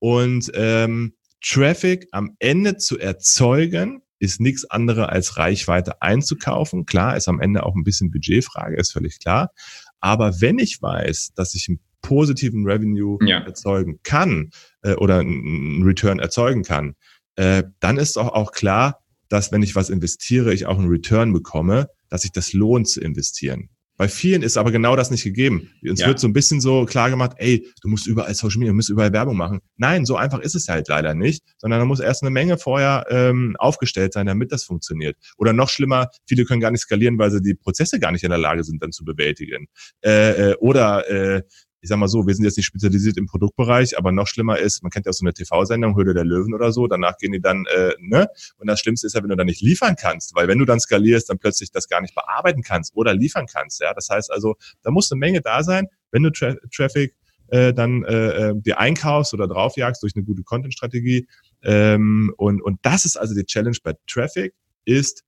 Und 0.07 0.53
ähm, 0.55 1.15
Traffic 1.45 2.07
am 2.13 2.37
Ende 2.39 2.77
zu 2.77 2.97
erzeugen, 2.97 4.03
ist 4.21 4.41
nichts 4.41 4.65
anderes 4.65 5.09
als 5.09 5.37
Reichweite 5.37 6.01
einzukaufen. 6.01 6.87
Klar, 6.87 7.17
ist 7.17 7.27
am 7.27 7.41
Ende 7.41 7.67
auch 7.67 7.75
ein 7.75 7.83
bisschen 7.83 8.13
Budgetfrage, 8.13 8.77
ist 8.77 8.93
völlig 8.93 9.19
klar. 9.19 9.51
Aber 9.99 10.41
wenn 10.41 10.61
ich 10.61 10.81
weiß, 10.81 11.33
dass 11.35 11.57
ich 11.57 11.67
einen 11.69 11.81
positiven 12.03 12.65
Revenue 12.65 13.19
ja. 13.27 13.41
erzeugen 13.41 13.99
kann 14.05 14.51
äh, 14.83 14.95
oder 14.95 15.19
einen 15.19 15.83
Return 15.83 16.21
erzeugen 16.21 16.63
kann, 16.63 16.95
äh, 17.35 17.65
dann 17.81 17.97
ist 17.97 18.17
auch, 18.17 18.29
auch 18.29 18.53
klar, 18.53 19.03
dass 19.29 19.51
wenn 19.51 19.65
ich 19.65 19.75
was 19.75 19.91
investiere, 19.91 20.55
ich 20.55 20.67
auch 20.67 20.79
einen 20.79 20.89
Return 20.89 21.33
bekomme, 21.33 21.89
dass 22.11 22.23
sich 22.23 22.31
das 22.31 22.53
lohnt 22.53 22.89
zu 22.89 23.01
investieren. 23.01 23.71
Bei 23.97 24.09
vielen 24.09 24.43
ist 24.43 24.57
aber 24.57 24.71
genau 24.71 24.95
das 24.95 25.11
nicht 25.11 25.25
gegeben. 25.25 25.71
Uns 25.83 26.01
ja. 26.01 26.09
wird 26.09 26.19
so 26.19 26.29
ein 26.29 26.33
bisschen 26.33 26.61
so 26.61 26.85
klar 26.85 27.09
gemacht, 27.09 27.33
ey, 27.39 27.67
du 27.81 27.89
musst 27.89 28.07
überall 28.07 28.35
Social 28.35 28.59
Media, 28.59 28.73
du 28.73 28.77
musst 28.77 28.91
überall 28.91 29.13
Werbung 29.13 29.37
machen. 29.37 29.61
Nein, 29.77 30.05
so 30.05 30.17
einfach 30.17 30.41
ist 30.41 30.55
es 30.55 30.69
halt 30.69 30.89
leider 30.89 31.15
nicht, 31.15 31.43
sondern 31.59 31.81
da 31.81 31.87
muss 31.87 32.01
erst 32.01 32.23
eine 32.23 32.31
Menge 32.31 32.59
vorher 32.59 33.07
ähm, 33.09 33.57
aufgestellt 33.59 34.13
sein, 34.13 34.27
damit 34.27 34.53
das 34.53 34.65
funktioniert. 34.65 35.17
Oder 35.39 35.53
noch 35.53 35.71
schlimmer, 35.71 36.11
viele 36.27 36.45
können 36.45 36.61
gar 36.61 36.71
nicht 36.71 36.83
skalieren, 36.83 37.19
weil 37.19 37.31
sie 37.31 37.41
die 37.41 37.55
Prozesse 37.55 37.99
gar 37.99 38.13
nicht 38.13 38.25
in 38.25 38.31
der 38.31 38.39
Lage 38.39 38.65
sind, 38.65 38.83
dann 38.83 38.93
zu 38.93 39.05
bewältigen. 39.05 39.67
Äh, 40.03 40.51
äh, 40.51 40.55
oder 40.57 41.09
äh, 41.11 41.43
ich 41.81 41.89
sag 41.89 41.99
mal 41.99 42.09
so, 42.09 42.27
wir 42.27 42.35
sind 42.35 42.45
jetzt 42.45 42.57
nicht 42.57 42.67
spezialisiert 42.67 43.17
im 43.17 43.27
Produktbereich, 43.27 43.99
aber 43.99 44.13
noch 44.13 44.27
schlimmer 44.27 44.59
ist, 44.59 44.83
man 44.83 44.91
kennt 44.91 45.07
ja 45.07 45.13
so 45.13 45.25
eine 45.25 45.33
TV-Sendung, 45.33 45.97
Höhle 45.97 46.15
der 46.15 46.25
Löwen 46.25 46.55
oder 46.55 46.73
so, 46.73 46.87
danach 46.87 47.17
gehen 47.19 47.33
die 47.33 47.41
dann, 47.41 47.67
äh, 47.67 47.95
ne? 48.01 48.29
Und 48.59 48.67
das 48.67 48.81
Schlimmste 48.81 49.07
ist 49.07 49.15
ja, 49.15 49.23
wenn 49.23 49.31
du 49.31 49.37
dann 49.37 49.47
nicht 49.47 49.61
liefern 49.61 49.95
kannst, 49.97 50.35
weil 50.35 50.49
wenn 50.49 50.59
du 50.59 50.65
dann 50.65 50.81
skalierst, 50.81 51.29
dann 51.29 51.39
plötzlich 51.39 51.71
das 51.71 51.89
gar 51.89 52.01
nicht 52.01 52.15
bearbeiten 52.15 52.63
kannst 52.63 52.97
oder 52.97 53.15
liefern 53.15 53.47
kannst, 53.47 53.81
ja. 53.81 53.93
Das 53.95 54.09
heißt 54.09 54.33
also, 54.33 54.57
da 54.83 54.91
muss 54.91 55.11
eine 55.13 55.19
Menge 55.19 55.41
da 55.41 55.63
sein, 55.63 55.89
wenn 56.11 56.23
du 56.23 56.31
Tra 56.31 56.55
Traffic 56.75 57.15
äh, 57.49 57.73
dann 57.73 58.05
äh, 58.05 58.51
äh, 58.51 58.55
dir 58.57 58.79
einkaufst 58.79 59.35
oder 59.35 59.47
draufjagst 59.47 60.03
durch 60.03 60.17
eine 60.17 60.25
gute 60.25 60.43
Content-Strategie. 60.43 61.29
Ähm, 61.63 62.33
und, 62.37 62.61
und 62.63 62.81
das 62.83 63.05
ist 63.05 63.17
also 63.17 63.35
die 63.35 63.45
Challenge 63.45 63.77
bei 63.83 63.95
Traffic, 64.07 64.55
ist 64.85 65.25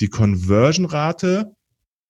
die 0.00 0.08
Conversion-Rate, 0.08 1.54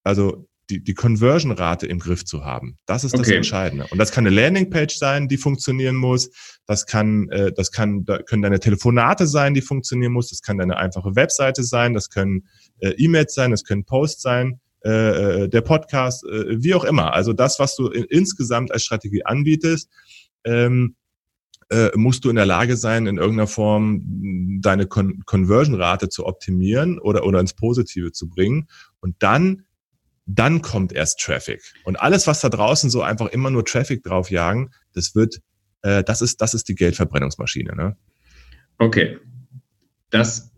also 0.05 0.49
die, 0.73 0.83
die 0.83 0.95
Conversion-Rate 0.95 1.87
im 1.87 1.99
Griff 1.99 2.25
zu 2.25 2.45
haben. 2.45 2.79
Das 2.87 3.05
ist 3.05 3.13
das 3.13 3.21
okay. 3.21 3.37
Entscheidende. 3.37 3.87
Und 3.91 3.99
das 3.99 4.11
kann 4.11 4.27
eine 4.27 4.35
Landingpage 4.35 4.97
sein, 4.97 5.29
die 5.29 5.37
funktionieren 5.37 5.97
muss. 5.97 6.31
Das 6.67 6.87
kann, 6.87 7.29
äh, 7.29 7.53
das 7.53 7.71
kann, 7.71 8.05
da 8.05 8.19
können 8.19 8.43
deine 8.43 8.59
Telefonate 8.59 9.27
sein, 9.27 9.55
die 9.55 9.61
funktionieren 9.61 10.13
muss. 10.13 10.31
Das 10.31 10.41
kann 10.41 10.59
deine 10.59 10.79
einfache 10.79 11.15
Webseite 11.15 11.63
sein. 11.63 11.93
Das 11.93 12.09
können 12.09 12.49
äh, 12.79 12.91
E-Mails 12.97 13.35
sein. 13.35 13.51
Das 13.51 13.65
können 13.65 13.85
Posts 13.85 14.23
sein. 14.23 14.61
Äh, 14.85 15.43
äh, 15.45 15.49
der 15.49 15.61
Podcast, 15.61 16.25
äh, 16.25 16.63
wie 16.63 16.75
auch 16.75 16.85
immer. 16.85 17.13
Also 17.13 17.33
das, 17.33 17.59
was 17.59 17.77
du 17.77 17.89
in, 17.89 18.05
insgesamt 18.05 18.73
als 18.73 18.83
Strategie 18.83 19.25
anbietest, 19.25 19.89
ähm, 20.45 20.97
äh, 21.71 21.91
musst 21.95 22.25
du 22.25 22.31
in 22.31 22.37
der 22.37 22.47
Lage 22.47 22.77
sein, 22.77 23.07
in 23.07 23.17
irgendeiner 23.17 23.47
Form 23.47 24.03
deine 24.61 24.87
Con 24.87 25.23
Conversion-Rate 25.25 26.09
zu 26.09 26.27
optimieren 26.27 26.99
oder, 26.99 27.25
oder 27.25 27.41
ins 27.41 27.55
Positive 27.55 28.13
zu 28.13 28.29
bringen. 28.29 28.69
Und 29.01 29.17
dann, 29.21 29.65
dann 30.35 30.63
kommt 30.63 30.93
erst 30.93 31.21
Traffic. 31.21 31.61
Und 31.85 31.97
alles, 31.97 32.27
was 32.27 32.41
da 32.41 32.49
draußen 32.49 32.91
so 32.91 33.03
einfach 33.03 33.29
immer 33.29 33.51
nur 33.51 33.65
Traffic 33.65 34.03
draufjagen, 34.03 34.71
das 34.95 35.15
wird, 35.15 35.41
äh, 35.83 36.03
das 36.05 36.23
ist, 36.23 36.41
das 36.41 36.55
ist 36.55 36.69
die 36.69 36.75
Geldverbrennungsmaschine. 36.75 37.75
Ne? 37.75 37.97
Okay. 38.79 39.19
Das 40.11 40.53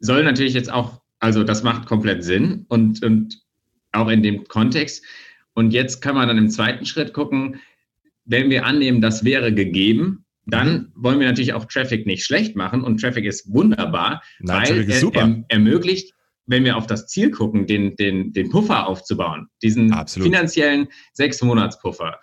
soll 0.00 0.24
natürlich 0.24 0.54
jetzt 0.54 0.70
auch, 0.70 1.00
also 1.18 1.44
das 1.44 1.62
macht 1.62 1.86
komplett 1.86 2.24
Sinn 2.24 2.66
und, 2.68 3.02
und 3.02 3.40
auch 3.92 4.08
in 4.08 4.22
dem 4.22 4.44
Kontext. 4.44 5.04
Und 5.54 5.72
jetzt 5.72 6.02
kann 6.02 6.14
man 6.14 6.28
dann 6.28 6.38
im 6.38 6.50
zweiten 6.50 6.84
Schritt 6.84 7.12
gucken, 7.12 7.60
wenn 8.24 8.50
wir 8.50 8.66
annehmen, 8.66 9.00
das 9.00 9.24
wäre 9.24 9.54
gegeben, 9.54 10.24
dann 10.46 10.92
wollen 10.94 11.18
wir 11.18 11.26
natürlich 11.26 11.54
auch 11.54 11.64
Traffic 11.64 12.06
nicht 12.06 12.24
schlecht 12.24 12.54
machen 12.54 12.82
und 12.82 13.00
Traffic 13.00 13.24
ist 13.24 13.52
wunderbar, 13.52 14.22
Nein, 14.38 14.68
weil 14.68 14.88
ist 14.88 15.02
er, 15.02 15.14
er, 15.14 15.44
ermöglicht, 15.48 16.12
wenn 16.46 16.64
wir 16.64 16.76
auf 16.76 16.86
das 16.86 17.06
Ziel 17.08 17.30
gucken, 17.30 17.66
den, 17.66 17.96
den, 17.96 18.32
den 18.32 18.50
Puffer 18.50 18.86
aufzubauen, 18.86 19.48
diesen 19.62 19.92
Absolut. 19.92 20.28
finanziellen 20.28 20.88
Sechs-Monats-Puffer, 21.12 22.20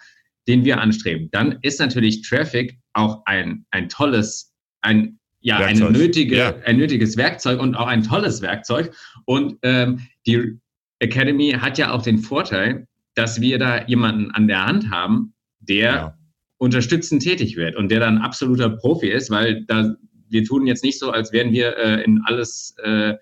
den 0.47 0.65
wir 0.65 0.79
anstreben, 0.79 1.29
dann 1.31 1.59
ist 1.61 1.79
natürlich 1.79 2.21
Traffic 2.27 2.77
auch 2.93 3.25
ein, 3.25 3.65
ein 3.71 3.89
tolles, 3.89 4.53
ein, 4.81 5.19
ja, 5.39 5.57
eine 5.57 5.91
nötige, 5.91 6.37
ja. 6.37 6.55
ein 6.65 6.77
nötiges 6.77 7.17
Werkzeug 7.17 7.59
und 7.59 7.75
auch 7.75 7.87
ein 7.87 8.03
tolles 8.03 8.41
Werkzeug. 8.41 8.93
Und 9.25 9.57
ähm, 9.61 9.99
die 10.25 10.57
Academy 10.99 11.51
hat 11.51 11.77
ja 11.77 11.91
auch 11.91 12.01
den 12.01 12.19
Vorteil, 12.19 12.87
dass 13.15 13.41
wir 13.41 13.59
da 13.59 13.85
jemanden 13.85 14.31
an 14.31 14.47
der 14.47 14.65
Hand 14.65 14.89
haben, 14.89 15.33
der 15.59 15.93
ja. 15.93 16.17
unterstützend 16.57 17.23
tätig 17.23 17.57
wird 17.57 17.75
und 17.75 17.89
der 17.89 17.99
dann 17.99 18.17
absoluter 18.19 18.69
Profi 18.69 19.09
ist, 19.09 19.29
weil 19.29 19.65
da 19.65 19.95
wir 20.33 20.43
tun 20.43 20.67
jetzt 20.67 20.83
nicht 20.83 20.99
so, 20.99 21.11
als 21.11 21.31
wären 21.31 21.53
wir 21.53 21.77
äh, 21.77 22.03
in 22.03 22.21
alles, 22.25 22.75
äh, 22.83 23.13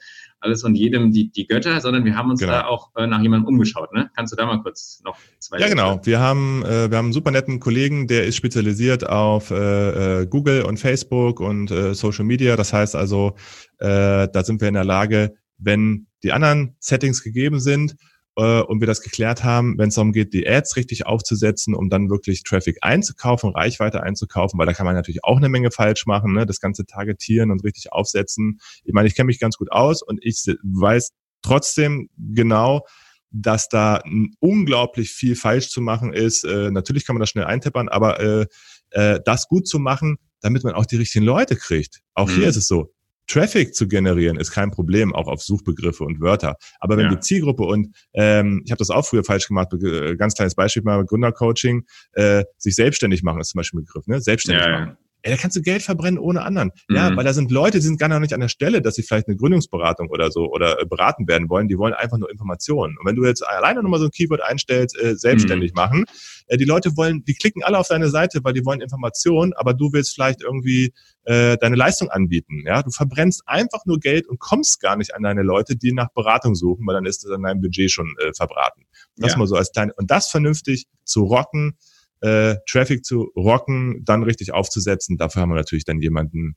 alles 0.42 0.64
und 0.64 0.76
jedem 0.76 1.12
die, 1.12 1.32
die 1.32 1.48
Götter, 1.48 1.80
sondern 1.80 2.04
wir 2.04 2.16
haben 2.16 2.30
uns 2.30 2.40
genau. 2.40 2.52
da 2.52 2.66
auch 2.66 2.90
äh, 2.96 3.08
nach 3.08 3.22
jemandem 3.22 3.48
umgeschaut. 3.48 3.94
Ne? 3.94 4.10
Kannst 4.16 4.34
du 4.34 4.36
da 4.38 4.46
mal 4.46 4.62
kurz 4.62 5.02
noch 5.06 5.18
zwei? 5.40 5.60
Ja, 5.60 5.70
genau. 5.70 6.00
Wir 6.04 6.20
haben, 6.20 6.66
äh, 6.66 6.90
wir 6.90 6.98
haben 6.98 7.06
einen 7.06 7.14
super 7.14 7.32
netten 7.32 7.60
Kollegen, 7.60 8.08
der 8.08 8.26
ist 8.26 8.36
spezialisiert 8.36 9.08
auf 9.08 9.52
äh, 9.52 10.22
äh, 10.22 10.26
Google 10.26 10.64
und 10.64 10.78
Facebook 10.78 11.40
und 11.40 11.72
äh, 11.72 11.94
Social 11.94 12.26
Media. 12.26 12.56
Das 12.56 12.74
heißt 12.74 12.96
also, 12.96 13.36
äh, 13.78 14.28
da 14.28 14.44
sind 14.44 14.62
wir 14.62 14.68
in 14.68 14.74
der 14.74 14.84
Lage, 14.84 15.36
wenn 15.58 16.08
die 16.24 16.32
anderen 16.32 16.76
Settings 16.80 17.24
gegeben 17.24 17.60
sind 17.60 17.96
äh, 18.38 18.62
und 18.62 18.80
wir 18.80 18.88
das 18.88 19.02
geklärt 19.02 19.44
haben, 19.44 19.78
wenn 19.78 19.90
es 19.90 19.96
darum 19.96 20.14
geht, 20.14 20.34
die 20.34 20.48
Ads 20.48 20.76
richtig 20.76 21.06
aufzusetzen, 21.06 21.74
um 21.74 21.90
dann 21.90 22.10
wirklich 22.10 22.44
Traffic 22.44 22.78
einzukaufen, 22.82 23.52
Reichweite 23.52 24.04
einzukaufen, 24.04 24.60
weil 24.60 24.66
da 24.66 24.74
kann 24.74 24.86
man 24.86 24.96
natürlich 24.96 25.24
auch 25.24 25.38
eine 25.38 25.50
Menge 25.50 25.72
falsch 25.72 26.06
machen, 26.06 26.34
ne? 26.34 26.46
das 26.46 26.60
ganze 26.60 26.86
targetieren 26.86 27.52
und 27.52 27.64
richtig 27.64 27.92
aufsetzen. 27.92 28.60
Ich 28.84 28.94
meine, 28.94 29.08
ich 29.08 29.16
kenne 29.16 29.28
mich 29.28 29.40
ganz 29.40 29.58
gut 29.58 29.72
aus 29.72 30.02
und 30.02 30.20
ich 30.24 30.44
weiß 30.64 31.12
trotzdem 31.42 32.10
genau, 32.18 32.86
dass 33.32 33.70
da 33.70 34.04
unglaublich 34.40 35.12
viel 35.12 35.36
falsch 35.36 35.70
zu 35.70 35.82
machen 35.82 36.14
ist. 36.14 36.44
Äh, 36.44 36.70
natürlich 36.72 37.06
kann 37.06 37.16
man 37.16 37.22
das 37.22 37.30
schnell 37.30 37.46
eintippern, 37.46 37.88
aber 37.88 38.20
äh, 38.20 38.46
äh, 38.92 39.20
das 39.24 39.48
gut 39.48 39.68
zu 39.68 39.80
machen, 39.80 40.18
damit 40.42 40.64
man 40.64 40.74
auch 40.74 40.86
die 40.86 40.98
richtigen 40.98 41.26
Leute 41.26 41.56
kriegt. 41.56 42.02
Auch 42.14 42.28
mhm. 42.28 42.36
hier 42.36 42.48
ist 42.48 42.58
es 42.58 42.68
so. 42.68 42.94
Traffic 43.28 43.74
zu 43.76 43.88
generieren, 43.88 44.38
ist 44.38 44.52
kein 44.52 44.72
Problem, 44.72 45.14
auch 45.16 45.28
auf 45.28 45.42
Suchbegriffe 45.42 46.04
und 46.04 46.20
Wörter. 46.22 46.56
Aber 46.80 46.98
wenn 46.98 47.06
ja. 47.06 47.16
die 47.16 47.20
Zielgruppe 47.20 47.64
und 47.64 47.96
ähm, 48.14 48.62
ich 48.66 48.72
habe 48.72 48.80
das 48.80 48.90
auch 48.90 49.06
früher 49.06 49.24
falsch 49.24 49.48
gemacht, 49.48 49.70
ganz 50.18 50.36
kleines 50.36 50.56
Beispiel 50.56 50.84
mal 50.84 51.06
Gründercoaching, 51.06 51.86
äh, 52.14 52.44
sich 52.58 52.76
selbstständig 52.76 53.24
machen 53.24 53.42
ist 53.42 53.50
zum 53.50 53.60
Beispiel 53.60 53.80
ein 53.80 53.86
Begriff, 53.86 54.08
ne? 54.08 54.22
Selbstständig 54.22 54.66
ja, 54.66 54.80
machen. 54.80 54.98
Ey, 55.24 55.32
da 55.32 55.38
kannst 55.38 55.56
du 55.56 55.62
Geld 55.62 55.84
verbrennen 55.84 56.20
ohne 56.20 56.42
anderen. 56.42 56.72
Mhm. 56.88 56.96
Ja, 56.96 57.16
weil 57.16 57.24
da 57.24 57.34
sind 57.34 57.52
Leute, 57.52 57.78
die 57.78 57.84
sind 57.84 58.00
gar 58.00 58.10
noch 58.10 58.20
nicht 58.20 58.34
an 58.34 58.40
der 58.40 58.48
Stelle, 58.48 58.82
dass 58.82 58.96
sie 58.96 59.04
vielleicht 59.04 59.28
eine 59.28 59.38
Gründungsberatung 59.38 60.10
oder 60.10 60.32
so 60.32 60.52
oder 60.52 60.82
äh, 60.82 60.86
beraten 60.86 61.28
werden 61.28 61.50
wollen. 61.50 61.68
Die 61.68 61.78
wollen 61.78 61.94
einfach 61.94 62.18
nur 62.18 62.30
Informationen. 62.30 62.98
Und 62.98 63.06
wenn 63.06 63.16
du 63.16 63.26
jetzt 63.26 63.46
alleine 63.46 63.84
nochmal 63.84 64.00
so 64.00 64.06
ein 64.06 64.12
Keyword 64.12 64.42
einstellst, 64.42 64.98
äh, 65.00 65.16
selbstständig 65.16 65.72
mhm. 65.72 65.76
machen, 65.76 66.06
äh, 66.48 66.58
die 66.58 66.66
Leute 66.66 66.98
wollen, 66.98 67.24
die 67.24 67.36
klicken 67.36 67.64
alle 67.64 67.78
auf 67.78 67.88
deine 67.88 68.10
Seite, 68.10 68.40
weil 68.44 68.54
die 68.54 68.66
wollen 68.66 68.82
Informationen, 68.82 69.54
aber 69.54 69.74
du 69.74 69.94
willst 69.94 70.14
vielleicht 70.14 70.42
irgendwie 70.42 70.94
äh, 71.24 71.58
deine 71.58 71.76
Leistung 71.76 72.10
anbieten. 72.10 72.64
Ja, 72.66 72.82
du 72.82 72.90
verbrennst 72.90 73.44
einfach 73.46 73.86
nur 73.86 74.00
Geld 74.00 74.28
und 74.28 74.40
kommst 74.40 74.82
gar 74.82 74.96
nicht 74.96 75.14
an 75.14 75.24
deine 75.24 75.44
Leute, 75.44 75.76
die 75.76 75.94
nach 75.94 76.10
Beratung 76.14 76.56
suchen, 76.56 76.86
weil 76.88 76.96
dann 76.96 77.06
ist 77.06 77.24
das 77.24 77.32
an 77.32 77.44
deinem 77.44 77.62
Budget 77.62 77.92
schon 77.92 78.16
äh, 78.20 78.34
verbraten. 78.34 78.86
Das 79.18 79.34
ja. 79.34 79.38
mal 79.38 79.48
so 79.48 79.56
als 79.56 79.72
kleine 79.72 79.94
und 79.94 80.10
das 80.10 80.30
vernünftig 80.30 80.88
zu 81.04 81.24
rocken 81.24 81.78
äh, 82.22 82.56
Traffic 82.68 83.06
zu 83.06 83.32
rocken, 83.36 84.04
dann 84.06 84.24
richtig 84.24 84.54
aufzusetzen. 84.54 85.18
Dafür 85.18 85.42
haben 85.42 85.50
wir 85.50 85.56
natürlich 85.56 85.86
dann 85.86 86.00
jemanden, 86.00 86.56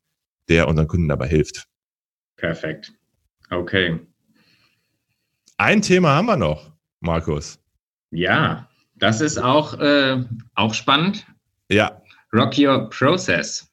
der 0.49 0.69
unseren 0.69 0.89
Kunden 0.89 1.09
dabei 1.09 1.29
hilft. 1.29 1.67
Perfekt. 2.37 2.93
Okay. 3.51 4.01
Ein 5.57 5.83
Thema 5.83 6.11
haben 6.11 6.27
wir 6.27 6.37
noch, 6.37 6.73
Markus. 7.01 7.61
Ja, 8.11 8.69
das 8.97 9.21
ist 9.21 9.39
auch, 9.39 9.79
äh, 9.81 10.25
auch 10.55 10.75
spannend. 10.75 11.27
Ja. 11.71 12.03
Rock 12.33 12.59
Your 12.59 12.91
Process. 12.91 13.71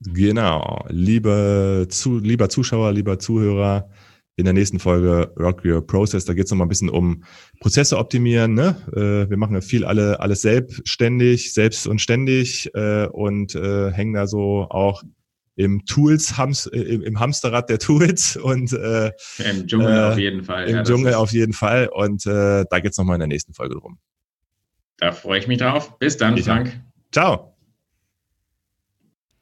Genau. 0.00 0.84
Liebe 0.88 1.86
zu, 1.88 2.18
lieber 2.18 2.48
Zuschauer, 2.48 2.92
lieber 2.92 3.18
Zuhörer, 3.18 3.88
in 4.36 4.44
der 4.44 4.52
nächsten 4.52 4.78
Folge 4.78 5.32
Rock 5.38 5.64
Your 5.64 5.86
Process. 5.86 6.26
Da 6.26 6.34
geht 6.34 6.44
es 6.44 6.50
nochmal 6.50 6.66
ein 6.66 6.68
bisschen 6.68 6.90
um 6.90 7.24
Prozesse 7.60 7.96
optimieren. 7.98 8.54
Ne? 8.54 8.76
Äh, 8.94 9.30
wir 9.30 9.36
machen 9.38 9.54
ja 9.54 9.62
viel 9.62 9.84
alle 9.84 10.20
alles 10.20 10.42
selbstständig, 10.42 11.54
selbst 11.54 11.86
und 11.86 12.00
ständig 12.00 12.70
äh, 12.74 13.06
und 13.06 13.54
äh, 13.54 13.90
hängen 13.92 14.12
da 14.12 14.26
so 14.26 14.66
auch 14.68 15.02
im 15.56 15.86
Tools, 15.86 16.36
Hams, 16.36 16.66
äh, 16.66 16.78
im, 16.80 17.02
im 17.02 17.18
Hamsterrad 17.18 17.70
der 17.70 17.78
Tools 17.78 18.36
und 18.36 18.74
äh, 18.74 19.10
im 19.38 19.66
Dschungel 19.66 19.96
äh, 19.96 20.12
auf 20.12 20.18
jeden 20.18 20.44
Fall. 20.44 20.68
Im 20.68 20.76
ja, 20.76 20.82
Dschungel 20.82 21.14
auf 21.14 21.32
jeden 21.32 21.54
Fall. 21.54 21.88
Und 21.88 22.26
äh, 22.26 22.66
da 22.68 22.80
geht's 22.80 22.98
nochmal 22.98 23.16
in 23.16 23.20
der 23.20 23.28
nächsten 23.28 23.54
Folge 23.54 23.74
drum. 23.74 23.98
Da 24.98 25.12
freue 25.12 25.38
ich 25.38 25.48
mich 25.48 25.58
drauf. 25.58 25.98
Bis 25.98 26.18
dann, 26.18 26.36
ich 26.36 26.44
Frank. 26.44 26.68
Auch. 26.68 27.12
Ciao. 27.12 27.56